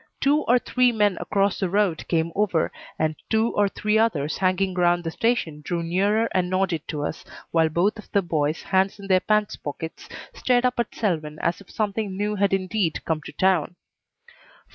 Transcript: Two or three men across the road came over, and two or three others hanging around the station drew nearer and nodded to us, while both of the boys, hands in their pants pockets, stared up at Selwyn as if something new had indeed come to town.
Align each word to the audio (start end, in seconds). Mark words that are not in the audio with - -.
Two 0.19 0.41
or 0.47 0.57
three 0.57 0.91
men 0.91 1.15
across 1.21 1.59
the 1.59 1.69
road 1.69 2.07
came 2.07 2.31
over, 2.35 2.71
and 2.97 3.15
two 3.29 3.49
or 3.55 3.69
three 3.69 3.99
others 3.99 4.35
hanging 4.39 4.75
around 4.75 5.03
the 5.03 5.11
station 5.11 5.61
drew 5.63 5.83
nearer 5.83 6.27
and 6.33 6.49
nodded 6.49 6.87
to 6.87 7.03
us, 7.03 7.23
while 7.51 7.69
both 7.69 7.99
of 7.99 8.11
the 8.11 8.23
boys, 8.23 8.63
hands 8.63 8.99
in 8.99 9.05
their 9.05 9.19
pants 9.19 9.55
pockets, 9.57 10.09
stared 10.33 10.65
up 10.65 10.79
at 10.79 10.95
Selwyn 10.95 11.37
as 11.43 11.61
if 11.61 11.69
something 11.69 12.17
new 12.17 12.33
had 12.33 12.51
indeed 12.51 13.05
come 13.05 13.21
to 13.21 13.31
town. 13.33 13.75